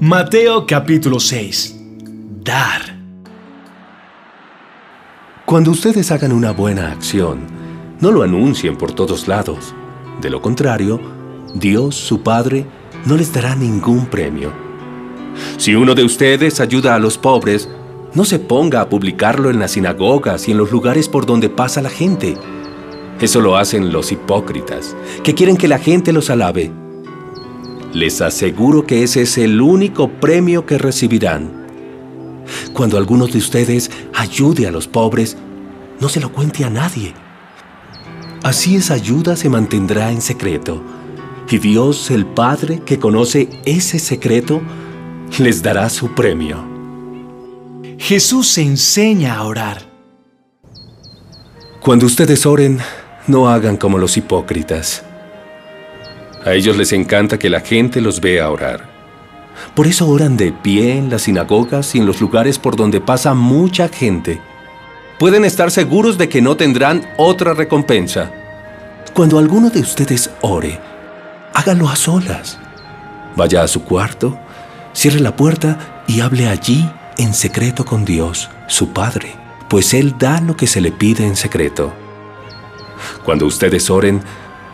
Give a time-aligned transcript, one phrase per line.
[0.00, 1.76] Mateo capítulo 6.
[2.44, 2.82] Dar.
[5.44, 7.40] Cuando ustedes hagan una buena acción,
[7.98, 9.74] no lo anuncien por todos lados.
[10.20, 11.00] De lo contrario,
[11.52, 12.64] Dios, su Padre,
[13.06, 14.52] no les dará ningún premio.
[15.56, 17.68] Si uno de ustedes ayuda a los pobres,
[18.14, 21.82] no se ponga a publicarlo en las sinagogas y en los lugares por donde pasa
[21.82, 22.36] la gente.
[23.20, 24.94] Eso lo hacen los hipócritas,
[25.24, 26.70] que quieren que la gente los alabe.
[27.92, 31.66] Les aseguro que ese es el único premio que recibirán.
[32.74, 35.36] Cuando alguno de ustedes ayude a los pobres,
[35.98, 37.14] no se lo cuente a nadie.
[38.42, 40.82] Así esa ayuda se mantendrá en secreto.
[41.50, 44.60] Y Dios, el Padre, que conoce ese secreto,
[45.38, 46.62] les dará su premio.
[47.98, 49.90] Jesús enseña a orar.
[51.80, 52.78] Cuando ustedes oren,
[53.26, 55.07] no hagan como los hipócritas
[56.48, 58.88] a ellos les encanta que la gente los vea orar.
[59.74, 63.34] Por eso oran de pie en las sinagogas y en los lugares por donde pasa
[63.34, 64.40] mucha gente.
[65.18, 68.32] Pueden estar seguros de que no tendrán otra recompensa.
[69.12, 70.80] Cuando alguno de ustedes ore,
[71.52, 72.58] hágalo a solas.
[73.36, 74.38] Vaya a su cuarto,
[74.94, 76.88] cierre la puerta y hable allí
[77.18, 79.34] en secreto con Dios, su Padre,
[79.68, 81.92] pues Él da lo que se le pide en secreto.
[83.24, 84.22] Cuando ustedes oren,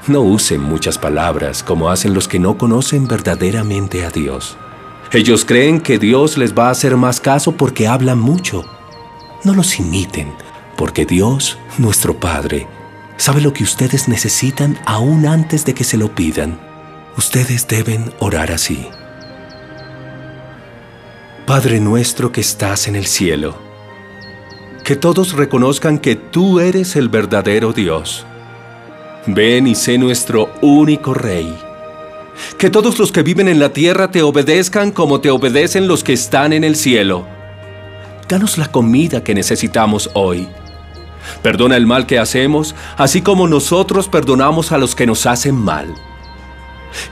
[0.09, 4.57] no usen muchas palabras como hacen los que no conocen verdaderamente a Dios.
[5.13, 8.65] Ellos creen que Dios les va a hacer más caso porque hablan mucho.
[9.45, 10.33] No los imiten,
[10.77, 12.67] porque Dios, nuestro Padre,
[13.17, 16.59] sabe lo que ustedes necesitan aún antes de que se lo pidan.
[17.17, 18.89] Ustedes deben orar así.
[21.47, 23.57] Padre nuestro que estás en el cielo,
[24.83, 28.27] que todos reconozcan que tú eres el verdadero Dios
[29.27, 31.57] Ven y sé nuestro único Rey.
[32.59, 36.13] Que todos los que viven en la tierra te obedezcan como te obedecen los que
[36.13, 37.27] están en el cielo.
[38.29, 40.49] Danos la comida que necesitamos hoy.
[41.43, 45.95] Perdona el mal que hacemos, así como nosotros perdonamos a los que nos hacen mal.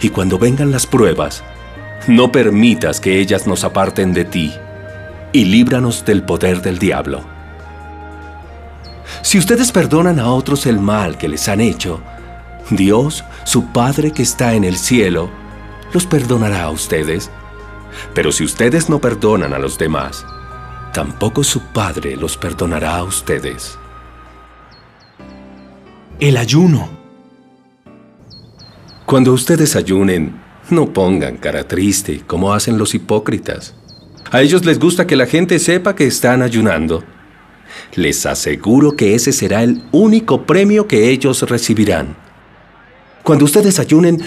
[0.03, 1.43] Y cuando vengan las pruebas,
[2.09, 4.53] no permitas que ellas nos aparten de ti,
[5.33, 7.32] y líbranos del poder del diablo.
[9.33, 12.03] Si ustedes perdonan a otros el mal que les han hecho,
[12.69, 15.31] Dios, su Padre que está en el cielo,
[15.95, 17.31] los perdonará a ustedes.
[18.13, 20.27] Pero si ustedes no perdonan a los demás,
[20.93, 23.79] tampoco su Padre los perdonará a ustedes.
[26.21, 26.91] El ayuno.
[29.07, 33.75] Cuando ustedes ayunen, no pongan cara triste como hacen los hipócritas.
[34.31, 37.03] A ellos les gusta que la gente sepa que están ayunando.
[37.95, 42.17] Les aseguro que ese será el único premio que ellos recibirán.
[43.23, 44.21] Cuando ustedes ayunen,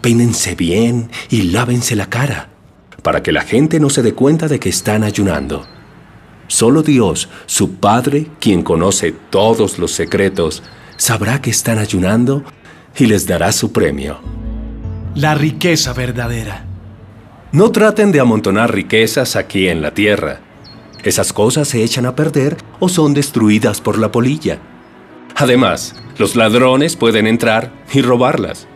[0.00, 2.48] peínense bien y lávense la cara,
[3.02, 5.64] para que la gente no se dé cuenta de que están ayunando.
[6.48, 10.62] Solo Dios, su Padre, quien conoce todos los secretos,
[10.96, 12.42] sabrá que están ayunando
[12.96, 14.18] y les dará su premio.
[15.14, 16.64] La riqueza verdadera.
[17.52, 20.40] No traten de amontonar riquezas aquí en la tierra
[21.04, 24.58] esas cosas se echan a perder o son destruidas por la polilla.
[25.34, 28.68] Además, los ladrones pueden entrar y robarlas.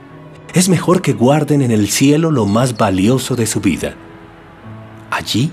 [0.54, 3.94] Es mejor que guarden en el cielo lo más valioso de su vida.
[5.10, 5.50] Allí,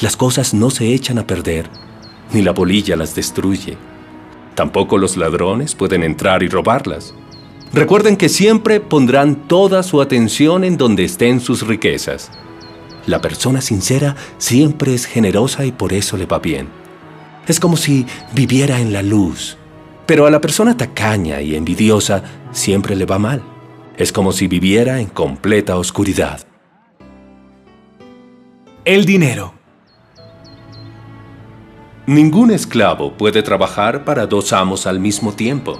[0.00, 1.68] las cosas no se echan a perder,
[2.32, 3.76] ni la polilla las destruye.
[4.54, 7.14] Tampoco los ladrones pueden entrar y robarlas.
[7.72, 12.30] Recuerden que siempre pondrán toda su atención en donde estén sus riquezas.
[13.06, 16.68] La persona sincera siempre es generosa y por eso le va bien.
[17.46, 19.58] Es como si viviera en la luz.
[20.06, 22.22] Pero a la persona tacaña y envidiosa
[22.52, 23.42] siempre le va mal.
[23.96, 26.40] Es como si viviera en completa oscuridad.
[28.84, 29.54] El dinero.
[32.06, 35.78] Ningún esclavo puede trabajar para dos amos al mismo tiempo,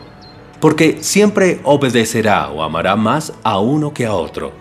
[0.59, 4.53] porque siempre obedecerá o amará más a uno que a otro.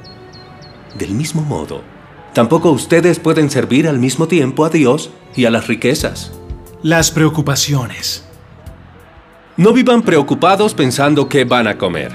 [0.98, 1.82] Del mismo modo,
[2.34, 6.32] Tampoco ustedes pueden servir al mismo tiempo a Dios y a las riquezas.
[6.82, 8.26] Las preocupaciones.
[9.56, 12.12] No vivan preocupados pensando qué van a comer,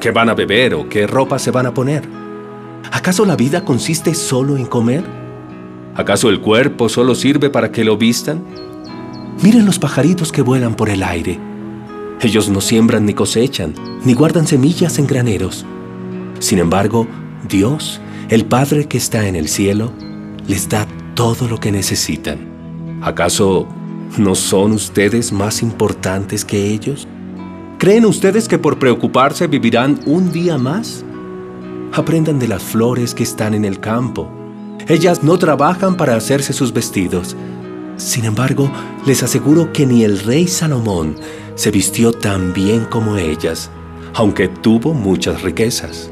[0.00, 2.08] qué van a beber o qué ropa se van a poner.
[2.90, 5.04] ¿Acaso la vida consiste solo en comer?
[5.94, 8.42] ¿Acaso el cuerpo solo sirve para que lo vistan?
[9.42, 11.38] Miren los pajaritos que vuelan por el aire.
[12.22, 15.66] Ellos no siembran ni cosechan, ni guardan semillas en graneros.
[16.38, 17.06] Sin embargo,
[17.46, 19.90] Dios el Padre que está en el cielo
[20.46, 22.38] les da todo lo que necesitan.
[23.00, 23.66] ¿Acaso
[24.18, 27.08] no son ustedes más importantes que ellos?
[27.78, 31.04] ¿Creen ustedes que por preocuparse vivirán un día más?
[31.94, 34.28] Aprendan de las flores que están en el campo.
[34.88, 37.34] Ellas no trabajan para hacerse sus vestidos.
[37.96, 38.70] Sin embargo,
[39.06, 41.16] les aseguro que ni el rey Salomón
[41.54, 43.70] se vistió tan bien como ellas,
[44.12, 46.10] aunque tuvo muchas riquezas.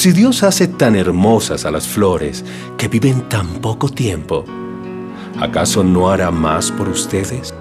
[0.00, 2.42] Si Dios hace tan hermosas a las flores
[2.78, 4.46] que viven tan poco tiempo,
[5.38, 7.52] ¿acaso no hará más por ustedes?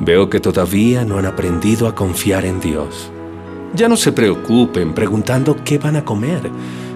[0.00, 3.08] Veo que todavía no han aprendido a confiar en Dios.
[3.76, 6.50] Ya no se preocupen preguntando qué van a comer,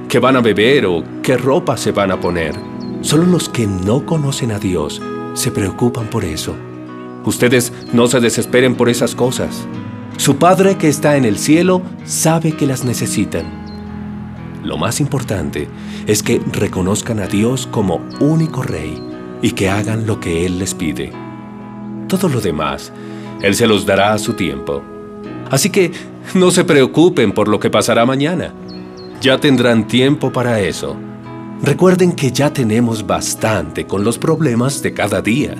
[0.09, 2.57] qué van a beber o qué ropa se van a poner.
[3.03, 5.01] Solo los que no conocen a Dios
[5.35, 6.57] se preocupan por eso.
[7.25, 9.69] Ustedes no se desesperen por esas cosas.
[10.17, 13.58] Su Padre que está en el cielo sabe que las necesitan.
[14.65, 15.69] Lo más importante
[16.07, 19.01] es que reconozcan a Dios como único Rey
[19.43, 21.13] y que hagan lo que Él les pide.
[22.09, 22.93] Todo lo demás,
[23.43, 24.83] Él se los dará a su tiempo.
[25.51, 25.93] Así que
[26.35, 28.53] no se preocupen por lo que pasará mañana.
[29.21, 30.97] Ya tendrán tiempo para eso.
[31.63, 35.57] Recuerden que ya tenemos bastante con los problemas de cada día.